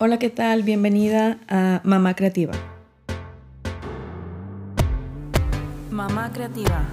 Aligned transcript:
Hola, 0.00 0.20
¿qué 0.20 0.30
tal? 0.30 0.62
Bienvenida 0.62 1.40
a 1.48 1.80
Mamá 1.82 2.14
Creativa. 2.14 2.52
Mamá 5.90 6.30
Creativa. 6.32 6.84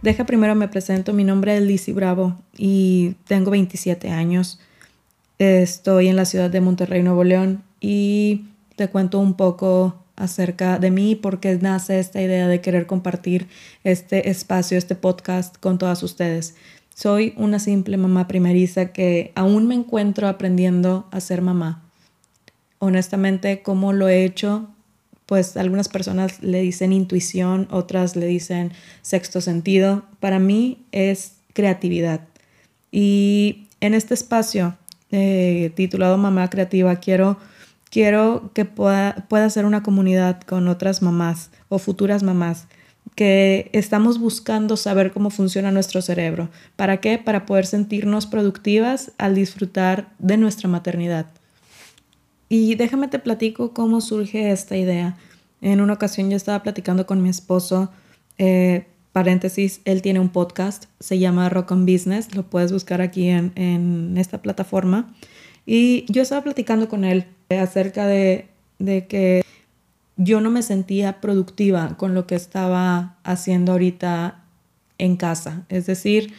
Deja 0.00 0.24
primero 0.24 0.54
me 0.54 0.68
presento, 0.68 1.12
mi 1.12 1.24
nombre 1.24 1.54
es 1.58 1.62
Lizzie 1.62 1.92
Bravo 1.92 2.38
y 2.56 3.16
tengo 3.26 3.50
27 3.50 4.08
años. 4.08 4.58
Estoy 5.38 6.08
en 6.08 6.16
la 6.16 6.24
ciudad 6.24 6.48
de 6.48 6.62
Monterrey, 6.62 7.02
Nuevo 7.02 7.24
León 7.24 7.62
y 7.82 8.46
te 8.78 8.88
cuento 8.88 9.18
un 9.18 9.34
poco 9.34 9.96
acerca 10.14 10.78
de 10.78 10.90
mí 10.90 11.16
porque 11.16 11.58
nace 11.60 11.98
esta 11.98 12.22
idea 12.22 12.46
de 12.46 12.60
querer 12.60 12.86
compartir 12.86 13.48
este 13.82 14.30
espacio, 14.30 14.78
este 14.78 14.94
podcast 14.94 15.56
con 15.58 15.78
todas 15.78 16.02
ustedes. 16.04 16.54
Soy 16.94 17.34
una 17.36 17.58
simple 17.58 17.96
mamá 17.96 18.28
primeriza 18.28 18.92
que 18.92 19.32
aún 19.34 19.66
me 19.66 19.74
encuentro 19.74 20.28
aprendiendo 20.28 21.08
a 21.10 21.20
ser 21.20 21.42
mamá. 21.42 21.82
Honestamente, 22.78 23.62
cómo 23.62 23.92
lo 23.92 24.08
he 24.08 24.24
hecho, 24.24 24.68
pues 25.26 25.56
algunas 25.56 25.88
personas 25.88 26.40
le 26.40 26.60
dicen 26.60 26.92
intuición, 26.92 27.66
otras 27.72 28.14
le 28.14 28.26
dicen 28.26 28.70
sexto 29.02 29.40
sentido. 29.40 30.04
Para 30.20 30.38
mí 30.38 30.86
es 30.92 31.32
creatividad. 31.52 32.20
Y 32.92 33.66
en 33.80 33.94
este 33.94 34.14
espacio 34.14 34.76
eh, 35.10 35.72
titulado 35.74 36.16
Mamá 36.16 36.48
Creativa 36.48 36.94
quiero 36.96 37.38
quiero 37.90 38.50
que 38.54 38.64
pueda, 38.64 39.26
pueda 39.28 39.48
ser 39.50 39.64
una 39.64 39.82
comunidad 39.82 40.40
con 40.42 40.68
otras 40.68 41.02
mamás 41.02 41.50
o 41.68 41.78
futuras 41.78 42.22
mamás 42.22 42.66
que 43.14 43.68
estamos 43.72 44.20
buscando 44.20 44.76
saber 44.76 45.12
cómo 45.12 45.30
funciona 45.30 45.72
nuestro 45.72 46.02
cerebro. 46.02 46.50
¿Para 46.76 46.98
qué? 46.98 47.18
Para 47.18 47.46
poder 47.46 47.66
sentirnos 47.66 48.26
productivas 48.26 49.10
al 49.18 49.34
disfrutar 49.34 50.08
de 50.20 50.36
nuestra 50.36 50.68
maternidad. 50.68 51.26
Y 52.48 52.76
déjame 52.76 53.08
te 53.08 53.18
platico 53.18 53.74
cómo 53.74 54.00
surge 54.00 54.52
esta 54.52 54.76
idea. 54.76 55.16
En 55.60 55.80
una 55.80 55.94
ocasión 55.94 56.30
yo 56.30 56.36
estaba 56.36 56.62
platicando 56.62 57.06
con 57.06 57.20
mi 57.20 57.28
esposo, 57.28 57.90
eh, 58.38 58.86
paréntesis, 59.12 59.80
él 59.84 60.00
tiene 60.00 60.20
un 60.20 60.28
podcast, 60.28 60.84
se 61.00 61.18
llama 61.18 61.48
Rock 61.48 61.72
on 61.72 61.86
Business, 61.86 62.34
lo 62.36 62.44
puedes 62.44 62.70
buscar 62.72 63.00
aquí 63.00 63.28
en, 63.28 63.52
en 63.56 64.16
esta 64.16 64.40
plataforma. 64.42 65.12
Y 65.66 66.06
yo 66.08 66.22
estaba 66.22 66.44
platicando 66.44 66.88
con 66.88 67.04
él 67.04 67.26
acerca 67.56 68.06
de, 68.06 68.48
que 68.78 69.42
yo 70.16 70.40
no 70.40 70.50
me 70.50 70.62
sentía 70.62 71.20
productiva 71.20 71.96
con 71.96 72.14
lo 72.14 72.26
que 72.26 72.34
estaba 72.34 73.16
haciendo 73.22 73.72
ahorita 73.72 74.44
en 74.98 75.16
casa. 75.16 75.64
Es 75.68 75.86
decir, 75.86 76.34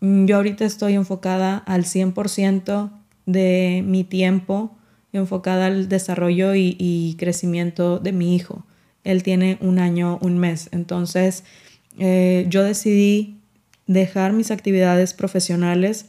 yo 0.00 0.36
ahorita 0.36 0.64
estoy 0.64 0.94
enfocada 0.94 1.58
al 1.58 1.84
100% 1.84 2.90
de 3.26 3.82
mi 3.84 4.04
tiempo, 4.04 4.76
enfocada 5.12 5.66
al 5.66 5.88
desarrollo 5.88 6.54
y, 6.54 7.16
crecimiento 7.18 7.98
de 7.98 8.12
mi 8.12 8.34
hijo. 8.34 8.64
Él 9.04 9.22
tiene 9.22 9.58
un 9.60 9.78
año, 9.78 10.18
un 10.22 10.38
mes. 10.38 10.68
Entonces, 10.72 11.44
eh, 11.98 12.46
yo 12.48 12.62
decidí 12.62 13.38
dejar 13.86 14.32
mis 14.32 14.50
actividades 14.50 15.14
profesionales 15.14 16.06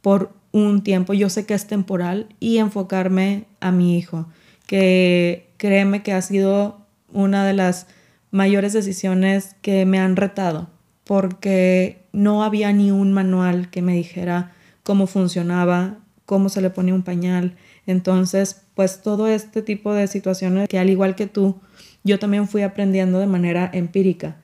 por 0.00 0.32
un 0.50 0.82
tiempo, 0.82 1.14
yo 1.14 1.30
sé 1.30 1.46
que 1.46 1.54
es 1.54 1.66
temporal, 1.66 2.26
y 2.40 2.58
enfocarme 2.58 3.46
a 3.62 3.72
mi 3.72 3.96
hijo, 3.96 4.26
que 4.66 5.48
créeme 5.56 6.02
que 6.02 6.12
ha 6.12 6.20
sido 6.20 6.80
una 7.12 7.46
de 7.46 7.54
las 7.54 7.86
mayores 8.30 8.72
decisiones 8.72 9.56
que 9.62 9.86
me 9.86 9.98
han 9.98 10.16
retado, 10.16 10.68
porque 11.04 12.02
no 12.12 12.44
había 12.44 12.72
ni 12.72 12.90
un 12.90 13.12
manual 13.12 13.70
que 13.70 13.82
me 13.82 13.94
dijera 13.94 14.52
cómo 14.82 15.06
funcionaba, 15.06 15.98
cómo 16.26 16.48
se 16.48 16.60
le 16.60 16.70
ponía 16.70 16.94
un 16.94 17.02
pañal. 17.02 17.56
Entonces, 17.86 18.62
pues 18.74 19.02
todo 19.02 19.28
este 19.28 19.62
tipo 19.62 19.92
de 19.94 20.06
situaciones 20.06 20.68
que 20.68 20.78
al 20.78 20.90
igual 20.90 21.14
que 21.14 21.26
tú, 21.26 21.56
yo 22.04 22.18
también 22.18 22.48
fui 22.48 22.62
aprendiendo 22.62 23.18
de 23.18 23.26
manera 23.26 23.70
empírica. 23.72 24.36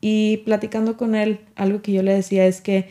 Y 0.00 0.38
platicando 0.38 0.96
con 0.96 1.14
él, 1.14 1.40
algo 1.56 1.82
que 1.82 1.92
yo 1.92 2.02
le 2.02 2.14
decía 2.14 2.46
es 2.46 2.60
que 2.60 2.88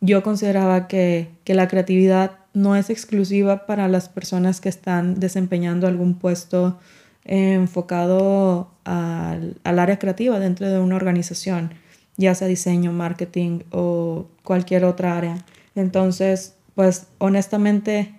yo 0.00 0.22
consideraba 0.22 0.86
que, 0.86 1.30
la 1.46 1.68
creatividad 1.68 2.38
no 2.54 2.76
es 2.76 2.88
exclusiva 2.88 3.66
para 3.66 3.88
las 3.88 4.08
personas 4.08 4.60
que 4.60 4.68
están 4.68 5.20
desempeñando 5.20 5.86
algún 5.86 6.14
puesto 6.14 6.78
enfocado 7.24 8.70
al, 8.84 9.58
área 9.64 9.98
creativa 9.98 10.38
dentro 10.38 10.68
de 10.68 10.78
una 10.78 10.96
organización, 10.96 11.74
ya 12.16 12.34
sea 12.34 12.48
diseño, 12.48 12.92
marketing 12.92 13.60
o 13.70 14.26
cualquier 14.42 14.84
otra 14.84 15.16
área. 15.16 15.44
Entonces, 15.74 16.54
pues 16.74 17.08
honestamente 17.18 18.14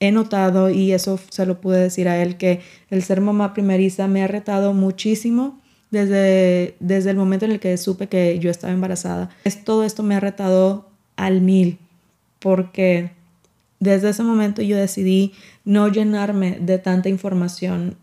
he 0.00 0.12
notado, 0.12 0.68
y 0.68 0.92
eso 0.92 1.18
se 1.30 1.46
lo 1.46 1.60
pude 1.60 1.80
decir 1.80 2.08
a 2.08 2.20
él, 2.20 2.36
que 2.36 2.60
el 2.90 3.02
ser 3.02 3.20
mamá 3.20 3.54
primeriza 3.54 4.08
me 4.08 4.22
ha 4.22 4.26
retado 4.26 4.74
muchísimo 4.74 5.60
desde, 5.90 6.74
desde 6.80 7.10
el 7.10 7.16
momento 7.16 7.44
en 7.44 7.52
el 7.52 7.60
que 7.60 7.76
supe 7.76 8.08
que 8.08 8.38
yo 8.38 8.50
estaba 8.50 8.72
embarazada. 8.72 9.30
Es, 9.44 9.64
todo 9.64 9.84
esto 9.84 10.02
me 10.02 10.16
ha 10.16 10.20
retado 10.20 10.90
al 11.16 11.40
mil, 11.40 11.78
porque 12.40 13.12
desde 13.82 14.10
ese 14.10 14.22
momento 14.22 14.62
yo 14.62 14.76
decidí 14.76 15.32
no 15.64 15.88
llenarme 15.88 16.58
de 16.60 16.78
tanta 16.78 17.08
información. 17.08 17.96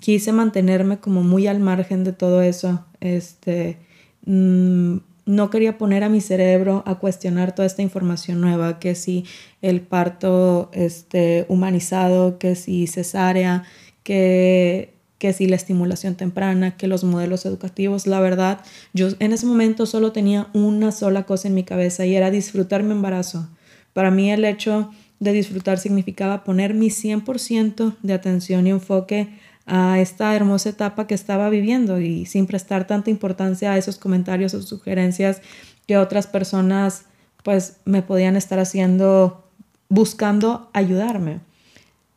Quise 0.00 0.32
mantenerme 0.32 0.98
como 0.98 1.22
muy 1.22 1.46
al 1.46 1.60
margen 1.60 2.02
de 2.02 2.12
todo 2.12 2.42
eso. 2.42 2.84
Este, 2.98 3.78
mm, 4.26 4.96
no 5.24 5.50
quería 5.50 5.78
poner 5.78 6.02
a 6.02 6.08
mi 6.08 6.20
cerebro 6.20 6.82
a 6.84 6.96
cuestionar 6.96 7.54
toda 7.54 7.66
esta 7.66 7.82
información 7.82 8.40
nueva, 8.40 8.80
que 8.80 8.96
si 8.96 9.24
el 9.60 9.82
parto 9.82 10.68
este, 10.72 11.46
humanizado, 11.48 12.40
que 12.40 12.56
si 12.56 12.88
cesárea, 12.88 13.62
que 14.02 14.92
que 15.20 15.32
si 15.32 15.46
la 15.46 15.54
estimulación 15.54 16.16
temprana, 16.16 16.76
que 16.76 16.88
los 16.88 17.04
modelos 17.04 17.46
educativos, 17.46 18.08
la 18.08 18.18
verdad, 18.18 18.58
yo 18.92 19.06
en 19.20 19.32
ese 19.32 19.46
momento 19.46 19.86
solo 19.86 20.10
tenía 20.10 20.48
una 20.52 20.90
sola 20.90 21.22
cosa 21.26 21.46
en 21.46 21.54
mi 21.54 21.62
cabeza 21.62 22.04
y 22.04 22.16
era 22.16 22.32
disfrutar 22.32 22.82
mi 22.82 22.90
embarazo. 22.90 23.48
Para 23.92 24.10
mí 24.10 24.30
el 24.30 24.44
hecho 24.44 24.90
de 25.20 25.32
disfrutar 25.32 25.78
significaba 25.78 26.44
poner 26.44 26.74
mi 26.74 26.88
100% 26.88 27.96
de 28.02 28.12
atención 28.12 28.66
y 28.66 28.70
enfoque 28.70 29.28
a 29.66 30.00
esta 30.00 30.34
hermosa 30.34 30.70
etapa 30.70 31.06
que 31.06 31.14
estaba 31.14 31.48
viviendo 31.48 32.00
y 32.00 32.26
sin 32.26 32.46
prestar 32.46 32.86
tanta 32.86 33.10
importancia 33.10 33.72
a 33.72 33.78
esos 33.78 33.96
comentarios 33.96 34.54
o 34.54 34.62
sugerencias 34.62 35.40
que 35.86 35.96
otras 35.96 36.26
personas 36.26 37.04
pues 37.44 37.76
me 37.84 38.02
podían 38.02 38.36
estar 38.36 38.58
haciendo 38.58 39.44
buscando 39.88 40.70
ayudarme. 40.72 41.40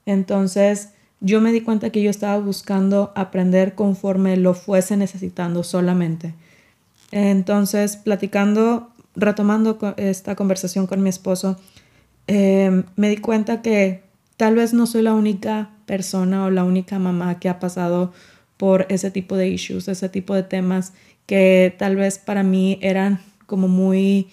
Entonces, 0.06 0.90
yo 1.20 1.42
me 1.42 1.52
di 1.52 1.60
cuenta 1.60 1.90
que 1.90 2.02
yo 2.02 2.10
estaba 2.10 2.38
buscando 2.38 3.12
aprender 3.16 3.76
conforme 3.76 4.38
lo 4.38 4.54
fuese 4.54 4.96
necesitando 4.96 5.62
solamente. 5.64 6.34
Entonces, 7.12 7.98
platicando, 7.98 8.92
retomando 9.16 9.78
esta 9.98 10.36
conversación 10.36 10.88
con 10.88 11.04
mi 11.04 11.10
esposo, 11.10 11.58
em, 12.28 12.84
me 12.96 13.10
di 13.10 13.18
cuenta 13.18 13.62
que 13.62 14.04
tal 14.38 14.56
vez 14.56 14.74
no 14.74 14.88
soy 14.88 15.02
la 15.02 15.14
única 15.14 15.72
persona 15.86 16.46
o 16.46 16.50
la 16.50 16.64
única 16.64 17.00
mamá 17.00 17.40
que 17.40 17.50
ha 17.50 17.60
pasado 17.60 18.14
por 18.58 18.86
ese 18.90 19.12
tipo 19.12 19.36
de 19.38 19.50
issues, 19.50 19.88
ese 19.88 20.10
tipo 20.10 20.34
de 20.34 20.44
temas 20.44 20.94
que 21.26 21.76
tal 21.78 21.96
vez 21.96 22.20
para 22.20 22.44
mí 22.44 22.78
eran 22.82 23.20
como 23.46 23.68
muy 23.68 24.30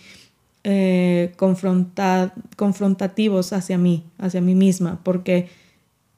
eh, 0.64 1.32
confrontativos 1.36 3.52
hacia 3.52 3.78
mí, 3.78 4.04
hacia 4.18 4.40
mí 4.40 4.54
misma, 4.54 5.00
porque 5.02 5.48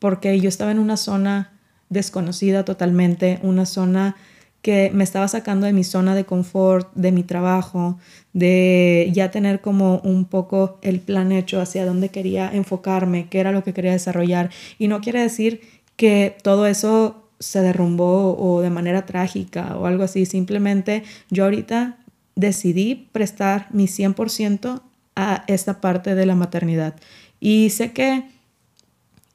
porque 0.04 0.38
yo 0.38 0.50
estaba 0.50 0.70
en 0.70 0.78
una 0.78 0.98
zona 0.98 1.54
desconocida 1.88 2.66
totalmente, 2.66 3.38
una 3.42 3.64
zona 3.64 4.16
que 4.64 4.90
me 4.94 5.04
estaba 5.04 5.28
sacando 5.28 5.66
de 5.66 5.74
mi 5.74 5.84
zona 5.84 6.14
de 6.14 6.24
confort, 6.24 6.90
de 6.94 7.12
mi 7.12 7.22
trabajo, 7.22 7.98
de 8.32 9.10
ya 9.12 9.30
tener 9.30 9.60
como 9.60 9.98
un 9.98 10.24
poco 10.24 10.78
el 10.80 11.00
plan 11.00 11.32
hecho 11.32 11.60
hacia 11.60 11.84
dónde 11.84 12.08
quería 12.08 12.50
enfocarme, 12.50 13.28
qué 13.28 13.40
era 13.40 13.52
lo 13.52 13.62
que 13.62 13.74
quería 13.74 13.92
desarrollar. 13.92 14.48
Y 14.78 14.88
no 14.88 15.02
quiere 15.02 15.20
decir 15.20 15.60
que 15.96 16.34
todo 16.42 16.66
eso 16.66 17.28
se 17.38 17.60
derrumbó 17.60 18.38
o 18.38 18.62
de 18.62 18.70
manera 18.70 19.04
trágica 19.04 19.76
o 19.76 19.84
algo 19.84 20.02
así, 20.02 20.24
simplemente 20.24 21.02
yo 21.28 21.44
ahorita 21.44 21.98
decidí 22.34 23.10
prestar 23.12 23.68
mi 23.70 23.84
100% 23.84 24.80
a 25.14 25.44
esta 25.46 25.82
parte 25.82 26.14
de 26.14 26.24
la 26.24 26.36
maternidad. 26.36 26.94
Y 27.38 27.68
sé 27.68 27.92
que 27.92 28.24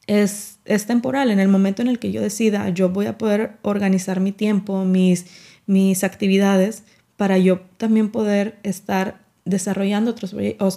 es, 0.09 0.59
es 0.65 0.85
temporal. 0.85 1.31
En 1.31 1.39
el 1.39 1.47
momento 1.47 1.81
en 1.81 1.87
el 1.87 1.99
que 1.99 2.11
yo 2.11 2.21
decida, 2.21 2.69
yo 2.69 2.89
voy 2.89 3.05
a 3.05 3.17
poder 3.17 3.57
organizar 3.61 4.19
mi 4.19 4.31
tiempo, 4.31 4.83
mis, 4.83 5.27
mis 5.65 6.03
actividades, 6.03 6.83
para 7.15 7.37
yo 7.37 7.61
también 7.77 8.09
poder 8.09 8.57
estar 8.63 9.21
desarrollando 9.45 10.11
otros, 10.11 10.35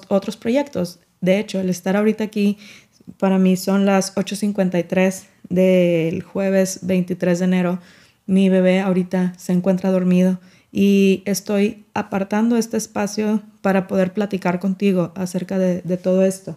otros 0.09 0.37
proyectos. 0.37 1.01
De 1.21 1.39
hecho, 1.39 1.61
el 1.61 1.71
estar 1.71 1.97
ahorita 1.97 2.25
aquí 2.25 2.59
para 3.19 3.39
mí 3.39 3.57
son 3.57 3.87
las 3.87 4.15
8.53 4.15 5.25
del 5.49 6.23
jueves 6.23 6.81
23 6.83 7.39
de 7.39 7.45
enero, 7.45 7.81
mi 8.27 8.49
bebé 8.49 8.81
ahorita 8.81 9.35
se 9.37 9.53
encuentra 9.53 9.91
dormido 9.91 10.41
y 10.71 11.23
estoy 11.27 11.85
apartando 11.93 12.57
este 12.57 12.77
espacio 12.77 13.43
para 13.61 13.87
poder 13.87 14.13
platicar 14.13 14.61
contigo 14.61 15.13
acerca 15.17 15.59
de, 15.59 15.97
todo 15.97 16.25
esto. 16.25 16.57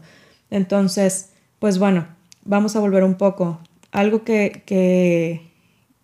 Entonces, 0.50 1.31
pues 1.60 1.80
bueno, 1.80 2.07
vamos 2.46 2.76
a 2.76 2.80
volver 2.80 3.04
un 3.04 3.16
poco. 3.16 3.60
Algo 3.92 4.24
que, 4.24 4.64
que, 4.66 5.42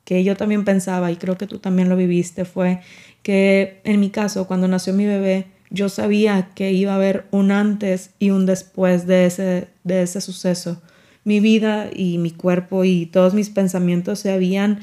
que 0.04 0.24
yo 0.24 0.36
también 0.36 0.66
pensaba 0.66 1.12
y 1.12 1.16
creo 1.16 1.38
que 1.38 1.48
tú 1.48 1.60
también 1.60 1.88
lo 1.88 1.96
viviste 1.96 2.44
fue 2.46 2.82
que 3.24 3.80
en 3.84 4.00
mi 4.00 4.10
caso, 4.10 4.48
cuando 4.48 4.68
nació 4.68 4.94
mi 4.94 5.06
bebé, 5.06 5.48
yo 5.70 5.88
sabía 5.88 6.50
que 6.54 6.72
iba 6.74 6.92
a 6.92 6.96
haber 6.96 7.28
un 7.32 7.52
antes 7.52 8.12
y 8.20 8.32
un 8.32 8.46
después 8.46 9.08
de 9.08 9.26
ese, 9.26 9.70
de 9.86 10.02
ese 10.02 10.20
suceso. 10.20 10.82
Mi 11.24 11.40
vida 11.40 11.90
y 11.94 12.18
mi 12.18 12.32
cuerpo 12.32 12.84
y 12.84 13.06
todos 13.06 13.34
mis 13.34 13.50
pensamientos 13.50 14.20
se 14.20 14.32
habían 14.34 14.80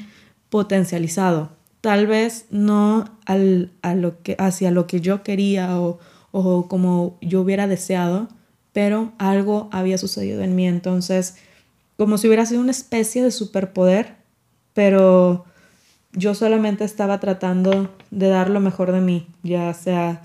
potencializado 0.49 1.59
tal 1.81 2.07
vez 2.07 2.45
no 2.49 3.05
al, 3.25 3.71
a 3.81 3.95
lo 3.95 4.21
que, 4.21 4.35
hacia 4.39 4.71
lo 4.71 4.87
que 4.87 5.01
yo 5.01 5.23
quería 5.23 5.79
o, 5.79 5.99
o 6.31 6.67
como 6.67 7.17
yo 7.21 7.41
hubiera 7.41 7.67
deseado, 7.67 8.27
pero 8.73 9.13
algo 9.17 9.69
había 9.71 9.97
sucedido 9.97 10.41
en 10.43 10.55
mí. 10.55 10.67
Entonces, 10.67 11.37
como 11.99 12.17
si 12.17 12.27
hubiera 12.27 12.45
sido 12.45 12.61
una 12.61 12.71
especie 12.71 13.21
de 13.21 13.29
superpoder, 13.29 14.15
pero 14.73 15.43
yo 16.13 16.33
solamente 16.33 16.85
estaba 16.85 17.19
tratando 17.19 17.93
de 18.09 18.29
dar 18.29 18.49
lo 18.49 18.61
mejor 18.61 18.93
de 18.93 19.01
mí, 19.01 19.27
ya 19.43 19.73
sea 19.73 20.21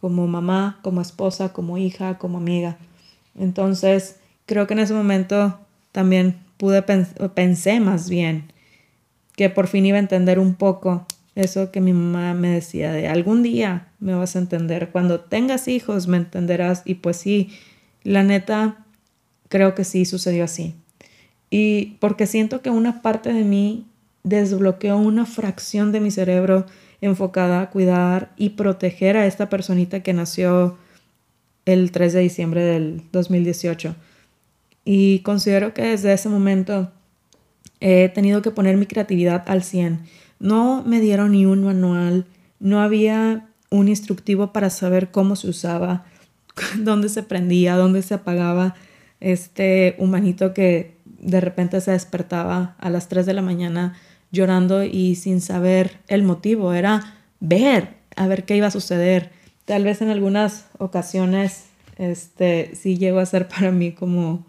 como 0.00 0.26
mamá, 0.26 0.80
como 0.80 1.02
esposa, 1.02 1.52
como 1.52 1.76
hija, 1.76 2.16
como 2.16 2.38
amiga. 2.38 2.78
Entonces, 3.38 4.16
creo 4.46 4.66
que 4.66 4.72
en 4.72 4.78
ese 4.78 4.94
momento 4.94 5.60
también 5.92 6.38
pude 6.56 6.80
pensé 6.80 7.80
más 7.80 8.08
bien 8.08 8.50
que 9.36 9.50
por 9.50 9.66
fin 9.66 9.84
iba 9.84 9.98
a 9.98 10.00
entender 10.00 10.38
un 10.38 10.54
poco 10.54 11.04
eso 11.34 11.70
que 11.70 11.82
mi 11.82 11.92
mamá 11.92 12.32
me 12.32 12.48
decía 12.48 12.92
de 12.92 13.08
algún 13.08 13.42
día 13.42 13.88
me 13.98 14.14
vas 14.14 14.36
a 14.36 14.38
entender, 14.38 14.88
cuando 14.88 15.20
tengas 15.20 15.68
hijos 15.68 16.06
me 16.06 16.16
entenderás 16.16 16.80
y 16.86 16.94
pues 16.94 17.18
sí, 17.18 17.50
la 18.04 18.22
neta 18.22 18.86
creo 19.50 19.74
que 19.74 19.84
sí 19.84 20.06
sucedió 20.06 20.44
así. 20.44 20.76
Y 21.50 21.96
porque 22.00 22.26
siento 22.26 22.62
que 22.62 22.70
una 22.70 23.02
parte 23.02 23.32
de 23.32 23.44
mí 23.44 23.86
desbloqueó 24.22 24.96
una 24.96 25.26
fracción 25.26 25.92
de 25.92 26.00
mi 26.00 26.10
cerebro 26.10 26.66
enfocada 27.00 27.60
a 27.60 27.70
cuidar 27.70 28.32
y 28.36 28.50
proteger 28.50 29.16
a 29.16 29.26
esta 29.26 29.48
personita 29.48 30.00
que 30.02 30.12
nació 30.12 30.78
el 31.64 31.90
3 31.90 32.12
de 32.12 32.20
diciembre 32.20 32.62
del 32.62 33.02
2018. 33.12 33.96
Y 34.84 35.20
considero 35.20 35.74
que 35.74 35.82
desde 35.82 36.12
ese 36.12 36.28
momento 36.28 36.90
he 37.80 38.08
tenido 38.10 38.42
que 38.42 38.50
poner 38.50 38.76
mi 38.76 38.86
creatividad 38.86 39.44
al 39.46 39.62
100. 39.62 40.00
No 40.38 40.82
me 40.86 41.00
dieron 41.00 41.32
ni 41.32 41.46
un 41.46 41.64
manual, 41.64 42.26
no 42.58 42.80
había 42.80 43.48
un 43.70 43.88
instructivo 43.88 44.52
para 44.52 44.70
saber 44.70 45.10
cómo 45.10 45.36
se 45.36 45.48
usaba, 45.48 46.04
dónde 46.78 47.08
se 47.08 47.22
prendía, 47.22 47.76
dónde 47.76 48.02
se 48.02 48.14
apagaba 48.14 48.74
este 49.20 49.96
humanito 49.98 50.54
que 50.54 50.96
de 51.20 51.40
repente 51.40 51.80
se 51.80 51.92
despertaba 51.92 52.74
a 52.78 52.90
las 52.90 53.08
3 53.08 53.26
de 53.26 53.34
la 53.34 53.42
mañana 53.42 53.94
llorando 54.32 54.84
y 54.84 55.14
sin 55.16 55.40
saber 55.40 55.98
el 56.08 56.22
motivo, 56.22 56.72
era 56.72 57.14
ver, 57.40 57.94
a 58.16 58.26
ver 58.26 58.44
qué 58.44 58.56
iba 58.56 58.68
a 58.68 58.72
suceder. 58.72 59.30
Tal 59.64 59.84
vez 59.84 60.02
en 60.02 60.10
algunas 60.10 60.66
ocasiones 60.78 61.66
este 61.96 62.74
sí 62.74 62.96
llegó 62.96 63.18
a 63.18 63.26
ser 63.26 63.48
para 63.48 63.70
mí 63.70 63.92
como 63.92 64.46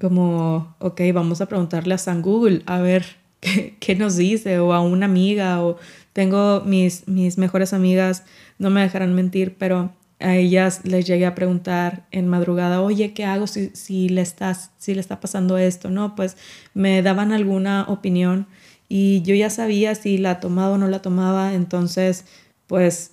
como, 0.00 0.74
ok, 0.78 1.00
vamos 1.12 1.40
a 1.40 1.46
preguntarle 1.46 1.94
a 1.94 1.98
San 1.98 2.22
Google 2.22 2.62
a 2.66 2.80
ver 2.80 3.16
qué, 3.80 3.96
nos 3.96 4.16
dice, 4.16 4.58
o 4.58 4.72
a 4.72 4.80
una 4.80 5.06
amiga, 5.06 5.62
o 5.62 5.78
tengo 6.12 6.62
mis, 6.62 7.06
mis 7.08 7.38
mejores 7.38 7.72
amigas, 7.72 8.24
no 8.58 8.70
me 8.70 8.82
dejarán 8.82 9.14
mentir, 9.14 9.56
pero 9.58 9.92
a 10.18 10.36
ellas 10.36 10.80
les 10.84 11.06
llegué 11.06 11.26
a 11.26 11.34
preguntar 11.34 12.06
en 12.10 12.28
madrugada, 12.28 12.80
oye, 12.80 13.12
¿qué 13.12 13.24
hago 13.24 13.46
si, 13.46 13.70
si, 13.74 14.08
le, 14.08 14.22
estás, 14.22 14.70
si 14.78 14.94
le 14.94 15.00
está 15.00 15.20
pasando 15.20 15.58
esto? 15.58 15.90
No, 15.90 16.14
pues 16.14 16.36
me 16.74 17.02
daban 17.02 17.32
alguna 17.32 17.84
opinión 17.88 18.46
y 18.88 19.22
yo 19.22 19.34
ya 19.34 19.50
sabía 19.50 19.94
si 19.94 20.18
la 20.18 20.40
tomaba 20.40 20.74
o 20.74 20.78
no 20.78 20.88
la 20.88 21.02
tomaba, 21.02 21.54
entonces 21.54 22.24
pues 22.66 23.12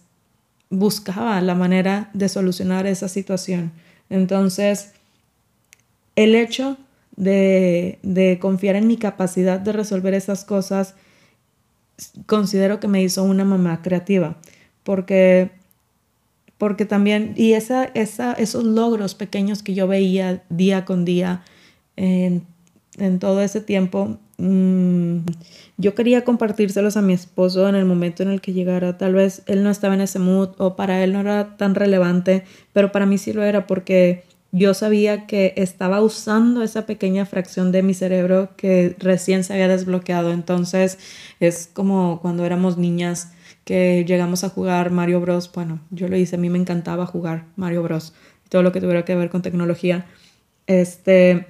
buscaba 0.69 1.39
la 1.41 1.55
manera 1.55 2.09
de 2.13 2.29
solucionar 2.29 2.87
esa 2.87 3.07
situación. 3.07 3.71
Entonces, 4.09 4.91
el 6.15 6.35
hecho 6.35 6.77
de, 7.15 8.37
confiar 8.41 8.75
en 8.75 8.87
mi 8.87 8.97
capacidad 8.97 9.59
de 9.59 9.71
resolver 9.71 10.13
esas 10.13 10.45
cosas, 10.45 10.95
considero 12.25 12.79
que 12.79 12.87
me 12.87 13.03
hizo 13.03 13.23
una 13.23 13.45
mamá 13.45 13.81
creativa, 13.81 14.37
porque, 14.83 15.51
porque 16.57 16.85
también, 16.85 17.33
y 17.35 17.53
esa, 17.53 17.85
esa, 17.93 18.33
esos 18.33 18.63
logros 18.63 19.15
pequeños 19.15 19.63
que 19.63 19.73
yo 19.73 19.87
veía 19.87 20.43
día 20.49 20.85
con 20.85 21.05
día 21.05 21.43
en, 21.95 22.45
todo 23.19 23.41
ese 23.41 23.59
tiempo, 23.59 24.17
mm, 24.37 25.17
yo 25.77 25.95
quería 25.95 26.23
compartírselos 26.23 26.95
a 26.95 27.01
mi 27.01 27.13
esposo 27.13 27.67
en 27.67 27.75
el 27.75 27.85
momento 27.85 28.21
en 28.23 28.29
el 28.29 28.39
que 28.39 28.53
llegara. 28.53 28.97
Tal 28.97 29.13
vez 29.15 29.41
él 29.47 29.63
no 29.63 29.71
estaba 29.71 29.95
en 29.95 30.01
ese 30.01 30.19
mood 30.19 30.49
o 30.59 30.75
para 30.75 31.03
él 31.03 31.13
no 31.13 31.21
era 31.21 31.57
tan 31.57 31.73
relevante, 31.73 32.43
pero 32.71 32.91
para 32.91 33.07
mí 33.07 33.17
sí 33.17 33.33
lo 33.33 33.43
era 33.43 33.65
porque 33.65 34.23
yo 34.51 34.75
sabía 34.75 35.25
que 35.25 35.55
estaba 35.57 36.01
usando 36.01 36.61
esa 36.61 36.85
pequeña 36.85 37.25
fracción 37.25 37.71
de 37.71 37.81
mi 37.81 37.95
cerebro 37.95 38.49
que 38.55 38.95
recién 38.99 39.43
se 39.43 39.53
había 39.53 39.67
desbloqueado. 39.67 40.31
Entonces 40.31 40.99
es 41.39 41.67
como 41.73 42.19
cuando 42.21 42.45
éramos 42.45 42.77
niñas 42.77 43.33
que 43.65 44.05
llegamos 44.05 44.43
a 44.43 44.49
jugar 44.49 44.91
Mario 44.91 45.21
Bros. 45.21 45.51
Bueno, 45.53 45.79
yo 45.91 46.07
lo 46.07 46.17
hice, 46.17 46.35
a 46.35 46.39
mí 46.39 46.49
me 46.49 46.59
encantaba 46.59 47.05
jugar 47.05 47.45
Mario 47.55 47.83
Bros. 47.83 48.13
Todo 48.49 48.63
lo 48.63 48.71
que 48.71 48.81
tuviera 48.81 49.05
que 49.05 49.15
ver 49.15 49.29
con 49.29 49.41
tecnología. 49.41 50.05
Este, 50.67 51.47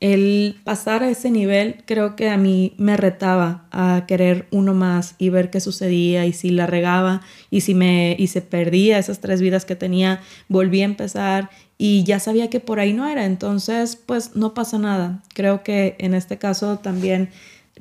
el 0.00 0.60
pasar 0.62 1.02
a 1.02 1.10
ese 1.10 1.30
nivel 1.30 1.82
creo 1.84 2.14
que 2.14 2.30
a 2.30 2.36
mí 2.36 2.74
me 2.78 2.96
retaba 2.96 3.66
a 3.72 4.04
querer 4.06 4.46
uno 4.52 4.72
más 4.72 5.16
y 5.18 5.30
ver 5.30 5.50
qué 5.50 5.60
sucedía 5.60 6.24
y 6.24 6.32
si 6.32 6.50
la 6.50 6.66
regaba 6.66 7.22
y 7.50 7.62
si 7.62 7.74
me 7.74 8.14
y 8.16 8.28
se 8.28 8.40
perdía 8.40 8.98
esas 8.98 9.18
tres 9.20 9.40
vidas 9.40 9.64
que 9.64 9.74
tenía, 9.74 10.20
volví 10.48 10.82
a 10.82 10.84
empezar 10.84 11.50
y 11.78 12.04
ya 12.04 12.20
sabía 12.20 12.48
que 12.48 12.60
por 12.60 12.78
ahí 12.78 12.92
no 12.92 13.08
era, 13.08 13.24
entonces 13.24 13.96
pues 13.96 14.36
no 14.36 14.54
pasa 14.54 14.78
nada. 14.78 15.22
Creo 15.34 15.64
que 15.64 15.96
en 15.98 16.14
este 16.14 16.38
caso 16.38 16.78
también 16.78 17.30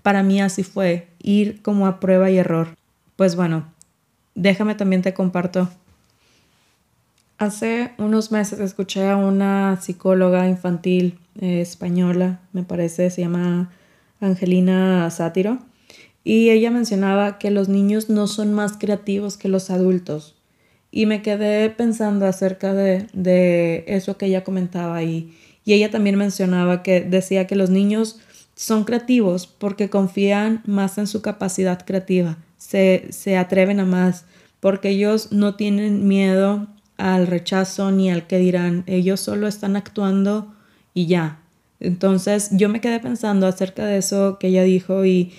para 0.01 0.23
mí 0.23 0.41
así 0.41 0.63
fue, 0.63 1.07
ir 1.21 1.61
como 1.61 1.85
a 1.85 1.99
prueba 1.99 2.31
y 2.31 2.37
error. 2.37 2.69
Pues 3.17 3.35
bueno, 3.35 3.65
déjame 4.35 4.75
también 4.75 5.01
te 5.01 5.15
comparto. 5.15 5.67
Hace 7.39 7.91
unos 7.97 8.31
meses 8.31 8.59
escuché 8.59 9.09
a 9.09 9.17
una 9.17 9.81
psicóloga 9.81 10.47
infantil 10.47 11.17
eh, 11.41 11.61
española, 11.61 12.39
me 12.53 12.61
parece, 12.61 13.09
se 13.09 13.21
llama 13.21 13.71
Angelina 14.21 15.09
Sátiro, 15.09 15.57
y 16.23 16.51
ella 16.51 16.69
mencionaba 16.69 17.39
que 17.39 17.49
los 17.49 17.69
niños 17.69 18.09
no 18.09 18.27
son 18.27 18.53
más 18.53 18.77
creativos 18.77 19.35
que 19.35 19.49
los 19.49 19.71
adultos. 19.71 20.35
Y 20.91 21.07
me 21.07 21.23
quedé 21.23 21.71
pensando 21.71 22.27
acerca 22.27 22.75
de, 22.75 23.83
eso 23.87 24.17
que 24.17 24.27
ella 24.27 24.43
comentaba 24.43 25.01
y, 25.01 25.35
y 25.65 25.73
ella 25.73 25.89
también 25.89 26.17
mencionaba 26.17 26.83
que 26.83 27.01
decía 27.01 27.47
que 27.47 27.55
los 27.55 27.71
niños 27.71 28.19
son 28.53 28.83
creativos 28.83 29.47
porque 29.47 29.89
confían 29.89 30.61
más 30.67 30.99
en 30.99 31.07
su 31.07 31.23
capacidad 31.23 31.83
creativa, 31.83 32.37
se, 32.57 33.07
se 33.09 33.37
atreven 33.37 33.79
a 33.79 33.85
más, 33.85 34.25
porque 34.59 34.89
ellos 34.89 35.31
no 35.31 35.55
tienen 35.55 36.07
miedo 36.07 36.67
al 36.97 37.27
rechazo 37.27 37.91
ni 37.91 38.09
al 38.09 38.27
que 38.27 38.39
dirán, 38.39 38.83
ellos 38.87 39.19
solo 39.19 39.47
están 39.47 39.75
actuando 39.75 40.53
y 40.93 41.05
ya. 41.05 41.39
Entonces 41.79 42.49
yo 42.51 42.69
me 42.69 42.81
quedé 42.81 42.99
pensando 42.99 43.45
acerca 43.45 43.85
de 43.85 43.97
eso 43.97 44.37
que 44.39 44.47
ella 44.47 44.63
dijo 44.63 45.05
y, 45.05 45.31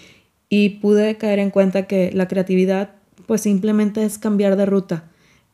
y 0.49 0.69
pude 0.81 1.17
caer 1.17 1.41
en 1.41 1.51
cuenta 1.51 1.87
que 1.89 2.13
la 2.13 2.29
creatividad 2.29 2.91
pues 3.27 3.41
simplemente 3.41 4.05
es 4.05 4.19
cambiar 4.19 4.57
de 4.57 4.67
ruta 4.67 5.05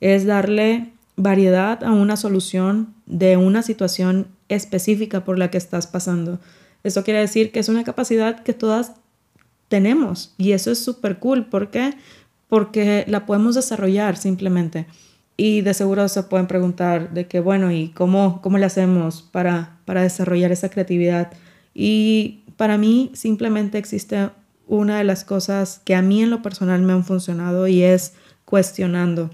es 0.05 0.27
darle 0.27 0.93
variedad 1.17 1.83
a 1.83 1.93
una 1.93 2.19
solución 2.19 2.95
de 3.07 3.39
una 3.39 3.63
situación 3.63 4.29
específica 4.51 5.25
por 5.25 5.39
la 5.39 5.51
que 5.51 5.57
estás 5.57 5.87
pasando. 5.87 6.41
Eso 6.83 7.05
quiere 7.05 7.21
decir 7.21 7.53
que 7.53 7.61
es 7.61 7.71
una 7.71 7.85
capacidad 7.85 8.43
que 8.43 8.53
todas 8.53 8.93
y 10.39 10.53
eso 10.53 10.71
es 10.71 10.79
súper 10.79 11.19
cool. 11.19 11.47
¿Por 11.47 11.71
qué? 11.71 11.95
Porque 12.49 13.05
la 13.09 13.27
podemos 13.27 13.55
desarrollar 13.55 14.17
simplemente. 14.17 14.87
Y 15.37 15.63
de 15.63 15.75
seguro 15.75 16.09
se 16.09 16.23
pueden 16.23 16.47
preguntar 16.47 17.13
de 17.13 17.27
qué 17.27 17.41
bueno, 17.41 17.73
¿y 17.73 17.89
cómo, 17.89 18.41
cómo 18.41 18.59
le 18.59 18.67
hacemos 18.67 19.23
para, 19.23 19.79
para 19.85 20.03
desarrollar 20.03 20.53
esa 20.53 20.69
creatividad? 20.69 21.33
Y 21.75 22.45
para 22.57 22.79
mí 22.79 23.11
simplemente 23.15 23.79
existe 23.79 24.31
una 24.67 24.99
de 24.99 25.05
las 25.05 25.25
cosas 25.25 25.81
que 25.85 25.95
a 25.95 26.03
mí 26.03 26.23
en 26.23 26.31
lo 26.31 26.41
personal 26.41 26.81
me 26.83 26.93
han 26.93 27.05
funcionado 27.05 27.67
y 27.67 27.83
es 27.83 28.15
cuestionando 28.45 29.31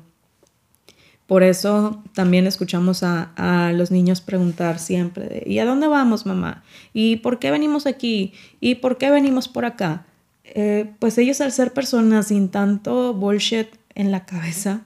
Por 1.26 1.42
eso 1.42 2.02
también 2.14 2.46
escuchamos 2.46 3.02
a, 3.02 3.32
a, 3.36 3.72
los 3.72 3.90
niños 3.90 4.20
preguntar 4.20 4.78
siempre, 4.78 5.42
¿y 5.46 5.58
a 5.58 5.64
dónde 5.64 5.86
vamos, 5.86 6.26
mamá? 6.26 6.64
¿Y 6.92 7.16
por 7.16 7.38
qué 7.38 7.50
venimos 7.50 7.86
aquí? 7.86 8.32
¿Y 8.60 8.76
por 8.76 8.98
qué 8.98 9.10
venimos 9.10 9.48
por 9.48 9.64
acá? 9.64 10.06
Eh, 10.52 10.92
pues 10.98 11.16
ellos 11.18 11.40
al 11.40 11.52
ser 11.52 11.72
personas 11.72 12.28
sin 12.28 12.48
tanto 12.48 13.14
bullshit 13.14 13.68
en 13.94 14.10
la 14.10 14.26
cabeza, 14.26 14.82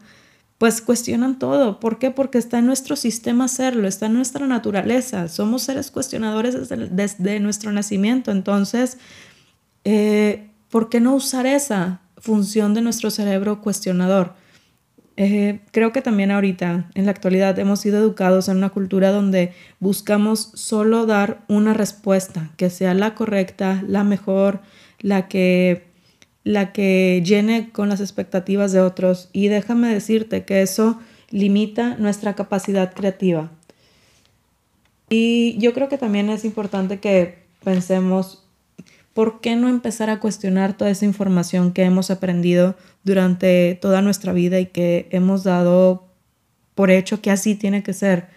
pues 0.58 0.80
cuestionan 0.80 1.38
todo. 1.38 1.80
¿Por 1.80 1.98
qué? 1.98 2.10
Porque 2.10 2.38
está 2.38 2.58
en 2.58 2.66
nuestro 2.66 2.96
sistema 2.96 3.46
hacerlo, 3.46 3.88
está 3.88 4.06
en 4.06 4.14
nuestra 4.14 4.46
naturaleza. 4.46 5.28
Somos 5.28 5.62
seres 5.62 5.90
cuestionadores 5.90 6.68
desde, 6.68 7.40
nuestro 7.40 7.72
nacimiento. 7.72 8.30
Entonces, 8.30 8.98
eh, 9.84 10.50
¿por 10.68 10.90
qué 10.90 11.00
no 11.00 11.14
usar 11.14 11.46
esa 11.46 12.00
función 12.18 12.74
de 12.74 12.82
nuestro 12.82 13.10
cerebro 13.10 13.62
cuestionador? 13.62 14.34
Eh, 15.16 15.60
creo 15.70 15.92
que 15.92 16.02
también 16.02 16.30
ahorita, 16.30 16.90
en 16.94 17.04
la 17.04 17.12
actualidad, 17.12 17.58
hemos 17.58 17.80
sido 17.80 17.98
educados 17.98 18.48
en 18.48 18.56
una 18.56 18.70
cultura 18.70 19.12
donde 19.12 19.52
buscamos 19.78 20.50
solo 20.54 21.06
dar 21.06 21.44
una 21.48 21.72
respuesta 21.72 22.50
que 22.56 22.68
sea 22.68 22.94
la 22.94 23.14
correcta, 23.14 23.82
la 23.86 24.02
mejor, 24.02 24.60
la 25.04 25.28
que, 25.28 25.84
la 26.44 26.72
que 26.72 27.22
llene 27.22 27.70
con 27.72 27.90
las 27.90 28.00
expectativas 28.00 28.72
de 28.72 28.80
otros. 28.80 29.28
Y 29.34 29.48
déjame 29.48 29.92
decirte 29.92 30.46
que 30.46 30.62
eso 30.62 30.98
limita 31.30 31.96
nuestra 31.98 32.34
capacidad 32.34 32.94
creativa. 32.94 33.52
Y 35.10 35.58
yo 35.58 35.74
creo 35.74 35.90
que 35.90 35.98
también 35.98 36.30
es 36.30 36.46
importante 36.46 37.00
que 37.00 37.44
pensemos, 37.62 38.46
¿por 39.12 39.42
qué 39.42 39.56
no 39.56 39.68
empezar 39.68 40.08
a 40.08 40.20
cuestionar 40.20 40.74
toda 40.74 40.90
esa 40.90 41.04
información 41.04 41.74
que 41.74 41.82
hemos 41.82 42.10
aprendido 42.10 42.74
durante 43.04 43.78
toda 43.82 44.00
nuestra 44.00 44.32
vida 44.32 44.58
y 44.58 44.66
que 44.66 45.06
hemos 45.10 45.44
dado 45.44 46.08
por 46.74 46.90
hecho 46.90 47.20
que 47.20 47.30
así 47.30 47.56
tiene 47.56 47.82
que 47.82 47.92
ser? 47.92 48.28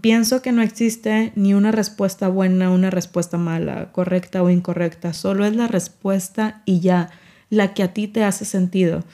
Pienso 0.00 0.40
que 0.40 0.52
no 0.52 0.62
existe 0.62 1.32
ni 1.34 1.52
una 1.52 1.72
respuesta 1.72 2.28
buena, 2.28 2.70
una 2.70 2.90
respuesta 2.90 3.36
mala, 3.36 3.92
correcta 3.92 4.42
o 4.42 4.48
incorrecta, 4.48 5.12
solo 5.12 5.44
es 5.44 5.54
la 5.54 5.66
respuesta 5.66 6.62
y 6.64 6.80
ya, 6.80 7.10
la 7.50 7.74
que 7.74 7.82
a 7.82 7.92
ti 7.92 8.08
te 8.08 8.24
hace 8.24 8.44
sentido. 8.44 9.04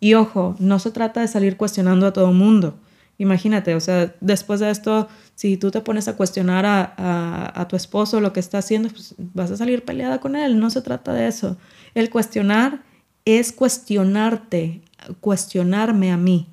Y 0.00 0.14
ojo, 0.14 0.56
no 0.58 0.78
se 0.80 0.90
trata 0.90 1.20
de 1.20 1.28
salir 1.28 1.56
cuestionando 1.56 2.06
a 2.06 2.12
todo 2.12 2.32
mundo. 2.32 2.76
Imagínate, 3.18 3.76
o 3.76 3.80
sea, 3.80 4.14
después 4.20 4.58
de 4.58 4.70
esto, 4.70 5.06
si 5.36 5.56
tú 5.56 5.70
te 5.70 5.80
pones 5.80 6.08
a 6.08 6.16
cuestionar 6.16 6.66
a, 6.66 7.52
a, 7.54 7.68
tu 7.68 7.76
esposo 7.76 8.20
lo 8.20 8.32
que 8.32 8.40
está 8.40 8.58
haciendo, 8.58 8.88
pues 8.88 9.14
vas 9.18 9.52
a 9.52 9.56
salir 9.56 9.84
peleada 9.84 10.18
con 10.18 10.34
él. 10.34 10.58
No 10.58 10.70
se 10.70 10.82
trata 10.82 11.12
de 11.12 11.28
eso. 11.28 11.56
El 11.94 12.10
cuestionar 12.10 12.82
es 13.24 13.52
cuestionarte, 13.52 14.80
cuestionarme 15.20 16.10
a 16.10 16.16
mí 16.16 16.48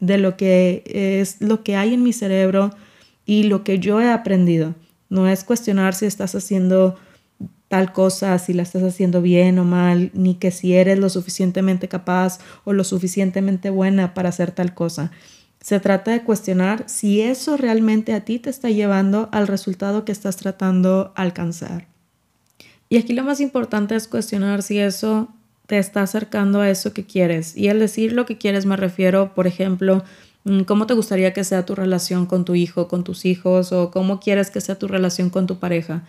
de 0.00 0.18
lo 0.18 0.36
que 0.36 0.82
es 1.20 1.40
lo 1.40 1.62
que 1.62 1.76
hay 1.76 1.94
en 1.94 2.02
mi 2.02 2.12
cerebro, 2.12 2.70
y 3.26 3.42
lo 3.42 3.64
que 3.64 3.78
yo 3.78 4.00
he 4.00 4.10
aprendido. 4.10 4.74
No 5.10 5.28
es 5.28 5.44
cuestionar 5.44 5.94
si 5.94 6.06
estás 6.06 6.34
haciendo 6.34 6.96
tal 7.68 7.92
cosa, 7.92 8.38
si 8.38 8.52
la 8.52 8.62
estás 8.62 8.82
haciendo 8.82 9.20
bien 9.20 9.58
o 9.58 9.64
mal, 9.64 10.10
ni 10.14 10.36
que 10.36 10.50
si 10.50 10.74
eres 10.74 10.98
lo 10.98 11.08
suficientemente 11.10 11.88
capaz 11.88 12.38
o 12.64 12.72
lo 12.72 12.84
suficientemente 12.84 13.70
buena 13.70 14.14
para 14.14 14.28
hacer 14.28 14.52
tal 14.52 14.72
cosa. 14.72 15.10
Se 15.60 15.80
trata 15.80 16.12
de 16.12 16.22
cuestionar 16.22 16.84
si 16.86 17.20
eso 17.20 17.56
realmente 17.56 18.14
a 18.14 18.24
ti 18.24 18.38
te 18.38 18.50
está 18.50 18.70
llevando 18.70 19.28
al 19.32 19.48
resultado 19.48 20.04
que 20.04 20.12
estás 20.12 20.36
tratando 20.36 21.12
alcanzar. 21.16 21.88
Y 22.88 22.98
aquí 22.98 23.14
lo 23.14 23.24
más 23.24 23.40
importante 23.40 23.96
es 23.96 24.06
cuestionar 24.06 24.62
si 24.62 24.78
eso 24.78 25.28
te 25.66 25.78
está 25.78 26.02
acercando 26.02 26.60
a 26.60 26.70
eso 26.70 26.92
que 26.92 27.04
quieres. 27.04 27.56
Y 27.56 27.68
al 27.68 27.80
decir 27.80 28.12
lo 28.12 28.26
que 28.26 28.38
quieres 28.38 28.64
me 28.64 28.76
refiero, 28.76 29.34
por 29.34 29.48
ejemplo, 29.48 30.04
¿Cómo 30.66 30.86
te 30.86 30.94
gustaría 30.94 31.32
que 31.32 31.42
sea 31.42 31.66
tu 31.66 31.74
relación 31.74 32.26
con 32.26 32.44
tu 32.44 32.54
hijo, 32.54 32.86
con 32.86 33.02
tus 33.02 33.24
hijos 33.24 33.72
o 33.72 33.90
cómo 33.90 34.20
quieres 34.20 34.50
que 34.52 34.60
sea 34.60 34.78
tu 34.78 34.86
relación 34.86 35.28
con 35.28 35.48
tu 35.48 35.58
pareja? 35.58 36.04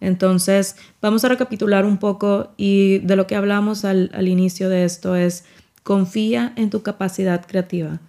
Entonces, 0.00 0.76
vamos 1.02 1.24
a 1.24 1.28
recapitular 1.28 1.84
un 1.84 1.98
poco 1.98 2.52
y 2.56 3.00
de 3.00 3.16
lo 3.16 3.26
que 3.26 3.36
hablamos 3.36 3.84
al, 3.84 4.10
al 4.14 4.28
inicio 4.28 4.70
de 4.70 4.84
esto 4.84 5.14
es, 5.14 5.44
confía 5.82 6.54
en 6.56 6.70
tu 6.70 6.82
capacidad 6.82 7.44
creativa. 7.46 8.00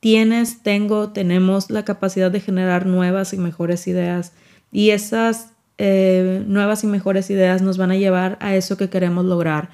Tienes, 0.00 0.62
tengo, 0.62 1.10
tenemos 1.10 1.70
la 1.70 1.84
capacidad 1.84 2.30
de 2.30 2.40
generar 2.40 2.86
nuevas 2.86 3.34
y 3.34 3.36
mejores 3.36 3.86
ideas 3.86 4.32
y 4.72 4.90
esas 4.90 5.50
eh, 5.76 6.42
nuevas 6.46 6.84
y 6.84 6.86
mejores 6.86 7.28
ideas 7.28 7.60
nos 7.60 7.76
van 7.76 7.90
a 7.90 7.96
llevar 7.96 8.38
a 8.40 8.56
eso 8.56 8.78
que 8.78 8.88
queremos 8.88 9.26
lograr 9.26 9.68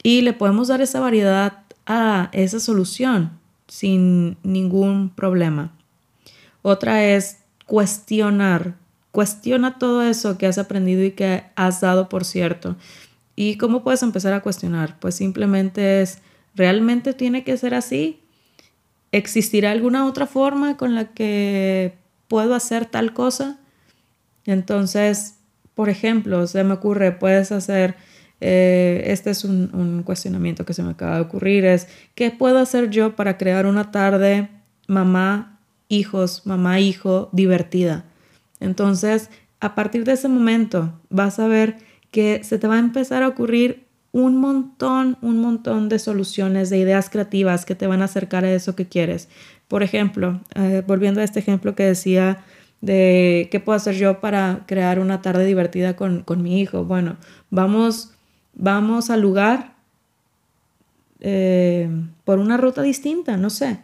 y 0.00 0.20
le 0.20 0.32
podemos 0.32 0.68
dar 0.68 0.80
esa 0.80 1.00
variedad 1.00 1.64
a 1.86 2.28
esa 2.32 2.60
solución 2.60 3.39
sin 3.70 4.36
ningún 4.42 5.10
problema. 5.10 5.72
Otra 6.62 7.04
es 7.04 7.38
cuestionar. 7.66 8.74
Cuestiona 9.12 9.78
todo 9.78 10.02
eso 10.02 10.36
que 10.36 10.46
has 10.46 10.58
aprendido 10.58 11.04
y 11.04 11.12
que 11.12 11.44
has 11.54 11.80
dado 11.80 12.08
por 12.08 12.24
cierto. 12.24 12.76
¿Y 13.36 13.56
cómo 13.56 13.82
puedes 13.82 14.02
empezar 14.02 14.32
a 14.32 14.42
cuestionar? 14.42 14.98
Pues 14.98 15.14
simplemente 15.14 16.02
es, 16.02 16.18
¿realmente 16.54 17.14
tiene 17.14 17.44
que 17.44 17.56
ser 17.56 17.74
así? 17.74 18.20
¿Existirá 19.12 19.70
alguna 19.70 20.04
otra 20.06 20.26
forma 20.26 20.76
con 20.76 20.94
la 20.94 21.06
que 21.06 21.94
puedo 22.28 22.54
hacer 22.54 22.86
tal 22.86 23.14
cosa? 23.14 23.58
Entonces, 24.46 25.36
por 25.74 25.88
ejemplo, 25.88 26.46
se 26.48 26.64
me 26.64 26.74
ocurre, 26.74 27.12
puedes 27.12 27.52
hacer 27.52 27.96
eh, 28.40 29.02
este 29.06 29.30
es 29.30 29.44
un, 29.44 30.02
cuestionamiento 30.04 30.64
que 30.64 30.72
se 30.72 30.82
me 30.82 30.90
acaba 30.90 31.16
de 31.16 31.20
ocurrir, 31.22 31.64
es 31.64 31.88
¿qué 32.14 32.30
puedo 32.30 32.58
hacer 32.58 32.90
yo 32.90 33.14
para 33.16 33.36
crear 33.36 33.66
una 33.66 33.90
tarde 33.90 34.48
mamá, 34.86 35.60
hijos, 35.88 36.46
mamá, 36.46 36.80
hijo 36.80 37.28
divertida? 37.32 38.04
Entonces, 38.58 39.30
a 39.60 39.74
partir 39.74 40.04
de 40.04 40.12
ese 40.12 40.28
momento 40.28 40.92
vas 41.10 41.38
a 41.38 41.46
ver 41.46 41.78
que 42.10 42.42
se 42.42 42.58
te 42.58 42.66
va 42.66 42.76
a 42.76 42.80
empezar 42.80 43.22
a 43.22 43.28
ocurrir 43.28 43.86
un 44.12 44.38
montón, 44.38 45.18
un 45.22 45.38
montón 45.38 45.88
de 45.88 45.98
soluciones, 45.98 46.70
de 46.70 46.78
ideas 46.78 47.10
creativas 47.10 47.64
que 47.64 47.74
te 47.74 47.86
van 47.86 48.02
a 48.02 48.06
acercar 48.06 48.44
a 48.44 48.52
eso 48.52 48.74
que 48.74 48.88
quieres. 48.88 49.28
Por 49.68 49.82
ejemplo, 49.82 50.40
eh, 50.56 50.82
volviendo 50.84 51.20
a 51.20 51.24
este 51.24 51.38
ejemplo 51.38 51.76
que 51.76 51.84
decía 51.84 52.42
de 52.80 53.48
qué 53.52 53.60
puedo 53.60 53.76
hacer 53.76 53.94
yo 53.94 54.20
para 54.20 54.64
crear 54.66 54.98
una 54.98 55.22
tarde 55.22 55.44
divertida 55.44 55.94
con, 55.94 56.22
con 56.22 56.42
mi 56.42 56.60
hijo. 56.60 56.84
Bueno, 56.84 57.18
vamos 57.50 58.14
vamos 58.60 59.08
al 59.10 59.22
lugar 59.22 59.72
eh, 61.20 61.88
por 62.24 62.38
una 62.38 62.56
ruta 62.56 62.82
distinta, 62.82 63.36
no 63.36 63.50
sé. 63.50 63.80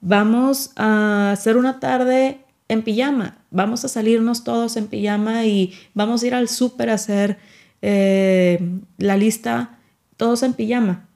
Vamos 0.00 0.72
a 0.76 1.32
hacer 1.32 1.56
una 1.56 1.78
tarde 1.78 2.40
en 2.68 2.82
pijama, 2.82 3.38
vamos 3.50 3.84
a 3.84 3.88
salirnos 3.88 4.44
todos 4.44 4.76
en 4.76 4.86
pijama 4.86 5.44
y 5.44 5.74
vamos 5.94 6.22
a 6.22 6.26
ir 6.26 6.34
al 6.34 6.48
súper 6.48 6.90
a 6.90 6.94
hacer 6.94 7.38
eh, 7.82 8.58
la 8.96 9.16
lista 9.16 9.78
todos 10.16 10.42
en 10.42 10.54
pijama. 10.54 11.06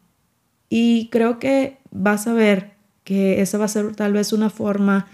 Y 0.68 1.08
creo 1.08 1.38
que 1.38 1.78
vas 1.90 2.26
a 2.26 2.32
ver 2.32 2.72
que 3.04 3.40
esa 3.40 3.58
va 3.58 3.64
a 3.64 3.68
ser 3.68 3.94
tal 3.96 4.12
vez 4.12 4.32
una 4.32 4.50
forma 4.50 5.06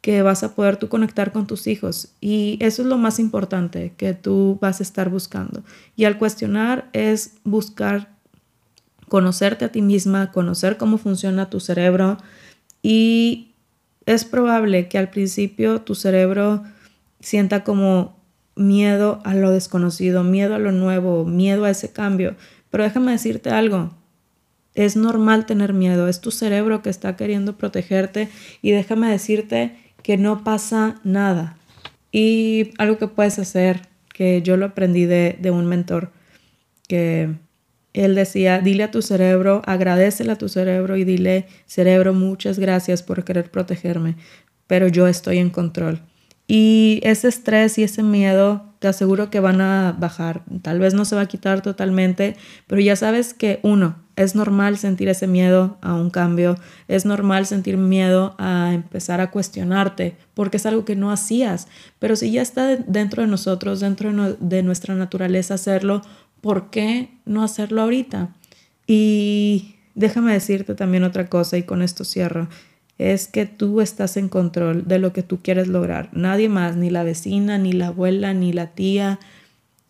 que 0.00 0.22
vas 0.22 0.42
a 0.44 0.54
poder 0.54 0.76
tú 0.76 0.88
conectar 0.88 1.32
con 1.32 1.46
tus 1.46 1.66
hijos. 1.66 2.12
Y 2.20 2.58
eso 2.60 2.82
es 2.82 2.88
lo 2.88 2.98
más 2.98 3.18
importante 3.18 3.92
que 3.96 4.14
tú 4.14 4.58
vas 4.60 4.80
a 4.80 4.82
estar 4.82 5.10
buscando. 5.10 5.64
Y 5.96 6.04
al 6.04 6.18
cuestionar 6.18 6.88
es 6.92 7.32
buscar 7.44 8.16
conocerte 9.08 9.64
a 9.64 9.72
ti 9.72 9.82
misma, 9.82 10.30
conocer 10.32 10.76
cómo 10.76 10.98
funciona 10.98 11.50
tu 11.50 11.60
cerebro 11.60 12.18
y 12.82 13.54
es 14.06 14.24
probable 14.24 14.88
que 14.88 14.98
al 14.98 15.10
principio 15.10 15.82
tu 15.82 15.94
cerebro 15.94 16.62
sienta 17.20 17.64
como 17.64 18.16
miedo 18.54 19.20
a 19.24 19.34
lo 19.34 19.50
desconocido, 19.50 20.24
miedo 20.24 20.54
a 20.54 20.58
lo 20.58 20.72
nuevo, 20.72 21.24
miedo 21.24 21.64
a 21.64 21.70
ese 21.70 21.92
cambio. 21.92 22.36
Pero 22.70 22.84
déjame 22.84 23.12
decirte 23.12 23.50
algo, 23.50 23.90
es 24.74 24.96
normal 24.96 25.46
tener 25.46 25.72
miedo, 25.72 26.08
es 26.08 26.20
tu 26.20 26.30
cerebro 26.30 26.82
que 26.82 26.90
está 26.90 27.16
queriendo 27.16 27.56
protegerte 27.56 28.28
y 28.62 28.70
déjame 28.70 29.10
decirte 29.10 29.76
que 30.08 30.16
no 30.16 30.42
pasa 30.42 30.94
nada. 31.04 31.58
Y 32.10 32.70
algo 32.78 32.96
que 32.96 33.08
puedes 33.08 33.38
hacer, 33.38 33.82
que 34.14 34.40
yo 34.40 34.56
lo 34.56 34.64
aprendí 34.64 35.04
de, 35.04 35.50
un 35.52 35.66
mentor, 35.66 36.12
que 36.88 37.34
él 37.92 38.14
decía, 38.14 38.60
dile 38.62 38.84
a 38.84 38.90
tu 38.90 39.02
cerebro, 39.02 39.60
agradecele 39.66 40.32
a 40.32 40.38
tu 40.38 40.48
cerebro 40.48 40.96
y 40.96 41.04
dile, 41.04 41.44
cerebro, 41.66 42.14
muchas 42.14 42.58
gracias 42.58 43.02
por 43.02 43.22
querer 43.22 43.50
protegerme, 43.50 44.16
pero 44.66 44.88
yo 44.88 45.08
estoy 45.08 45.36
en 45.36 45.50
control. 45.50 46.00
Y 46.46 47.00
ese 47.02 47.28
estrés 47.28 47.76
y 47.76 47.82
ese 47.82 48.02
miedo 48.02 48.64
te 48.78 48.88
aseguro 48.88 49.28
que 49.28 49.40
van 49.40 49.60
a 49.60 49.94
bajar. 49.98 50.42
Tal 50.62 50.78
vez 50.78 50.94
no 50.94 51.04
se 51.04 51.16
va 51.16 51.20
a 51.20 51.28
quitar 51.28 51.60
totalmente, 51.60 52.34
pero 52.66 52.80
ya 52.80 52.96
sabes 52.96 53.34
que 53.34 53.60
uno, 53.62 53.96
es 54.18 54.34
normal 54.34 54.78
sentir 54.78 55.08
ese 55.08 55.28
miedo 55.28 55.78
a 55.80 55.94
un 55.94 56.10
cambio, 56.10 56.56
es 56.88 57.06
normal 57.06 57.46
sentir 57.46 57.76
miedo 57.76 58.34
a 58.38 58.72
empezar 58.74 59.20
a 59.20 59.30
cuestionarte, 59.30 60.16
porque 60.34 60.56
es 60.56 60.66
algo 60.66 60.84
que 60.84 60.96
no 60.96 61.12
hacías, 61.12 61.68
pero 62.00 62.16
si 62.16 62.32
ya 62.32 62.42
está 62.42 62.76
dentro 62.76 63.22
de 63.22 63.28
nosotros, 63.28 63.78
dentro 63.78 64.34
de 64.34 64.62
nuestra 64.64 64.96
naturaleza 64.96 65.54
hacerlo, 65.54 66.02
¿por 66.40 66.70
qué 66.70 67.10
no 67.26 67.44
hacerlo 67.44 67.82
ahorita? 67.82 68.34
Y 68.88 69.76
déjame 69.94 70.32
decirte 70.32 70.74
también 70.74 71.04
otra 71.04 71.28
cosa 71.28 71.56
y 71.56 71.62
con 71.62 71.80
esto 71.80 72.04
cierro. 72.04 72.48
es 72.98 73.28
que 73.28 73.46
tú 73.46 73.80
estás 73.80 74.16
en 74.16 74.28
control 74.28 74.88
de 74.88 74.98
lo 74.98 75.12
que 75.12 75.22
tú 75.22 75.38
quieres 75.40 75.68
lograr. 75.68 76.10
Nadie 76.12 76.48
más, 76.48 76.74
ni 76.74 76.90
la 76.90 77.04
vecina, 77.04 77.56
ni 77.56 77.72
la 77.72 77.88
abuela, 77.88 78.34
ni 78.34 78.52
la 78.52 78.72
tía, 78.72 79.20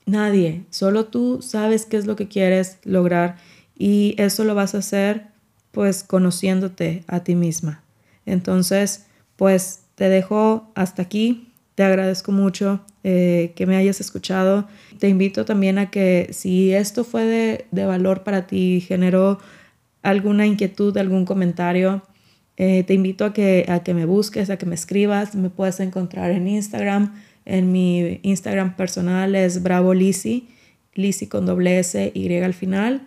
nadie. 0.04 0.64
Solo 0.68 1.06
tú 1.06 1.40
sabes 1.40 1.87
qué 1.87 1.97
es 1.97 2.04
lo 2.04 2.16
que 2.16 2.28
quieres 2.28 2.76
lograr 2.85 3.37
y 3.78 4.14
eso 4.18 4.44
lo 4.44 4.54
vas 4.54 4.75
a 4.75 4.78
hacer 4.78 5.28
pues 5.70 6.02
conociéndote 6.02 7.04
a 7.06 7.20
ti 7.20 7.35
misma. 7.35 7.82
Entonces, 8.26 9.06
pues 9.37 9.80
te 9.94 10.08
dejo 10.08 10.70
hasta 10.75 11.02
aquí. 11.02 11.52
Te 11.75 11.85
agradezco 11.85 12.32
mucho 12.32 12.80
eh, 13.04 13.52
que 13.54 13.66
me 13.66 13.76
hayas 13.76 14.00
escuchado. 14.00 14.66
Te 14.99 15.08
invito 15.08 15.44
también 15.44 15.78
a 15.78 15.90
que 15.90 16.30
si 16.32 16.75
esto 16.75 17.04
fue 17.04 17.25
de, 17.25 17.66
de 17.70 17.87
valor 17.87 18.25
para 18.25 18.47
ti, 18.47 18.85
generó 18.87 19.38
alguna 20.02 20.47
inquietud, 20.47 20.97
algún 20.99 21.25
comentario, 21.25 22.02
eh, 22.58 22.82
te 22.82 22.92
invito 22.92 23.25
a 23.25 23.32
que, 23.32 23.66
a 23.68 23.85
que 23.85 23.94
me 23.94 24.04
busques, 24.04 24.50
a 24.50 24.56
que 24.58 24.66
me 24.66 24.75
escribas. 24.75 25.35
Me 25.37 25.49
puedes 25.49 25.78
encontrar 25.80 26.32
en 26.32 26.49
Instagram. 26.49 27.14
En 27.44 27.73
mi 27.73 28.20
Instagram 28.25 28.76
personal 28.76 29.35
es 29.37 29.62
Bravo 29.62 29.94
Lisi, 29.94 30.49
Lisi 30.94 31.28
con 31.28 31.47
doble 31.47 31.78
S, 31.78 32.11
Y 32.14 32.37
al 32.37 32.54
final. 32.54 33.02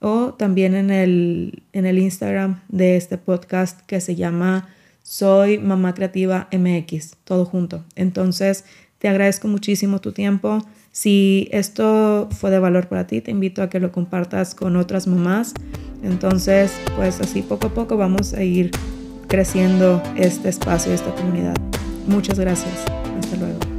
O 0.00 0.34
también 0.34 0.74
en 0.74 0.90
el, 0.90 1.62
en 1.72 1.86
el 1.86 1.98
Instagram 1.98 2.60
de 2.68 2.96
este 2.96 3.18
podcast 3.18 3.80
que 3.86 4.00
se 4.00 4.14
llama 4.14 4.68
Soy 5.02 5.58
Mamá 5.58 5.94
Creativa 5.94 6.48
MX, 6.52 7.16
todo 7.24 7.44
junto. 7.44 7.84
Entonces, 7.94 8.64
te 8.98 9.08
agradezco 9.08 9.48
muchísimo 9.48 10.00
tu 10.00 10.12
tiempo. 10.12 10.64
Si 10.92 11.48
esto 11.52 12.28
fue 12.30 12.50
de 12.50 12.58
valor 12.58 12.88
para 12.88 13.06
ti, 13.06 13.20
te 13.20 13.30
invito 13.30 13.62
a 13.62 13.68
que 13.68 13.80
lo 13.80 13.92
compartas 13.92 14.54
con 14.54 14.76
otras 14.76 15.06
mamás. 15.06 15.54
Entonces, 16.02 16.72
pues 16.96 17.20
así 17.20 17.42
poco 17.42 17.68
a 17.68 17.74
poco 17.74 17.96
vamos 17.96 18.32
a 18.32 18.42
ir 18.42 18.70
creciendo 19.28 20.02
este 20.16 20.48
espacio, 20.48 20.92
esta 20.92 21.14
comunidad. 21.14 21.56
Muchas 22.06 22.38
gracias. 22.38 22.84
Hasta 23.18 23.36
luego. 23.36 23.75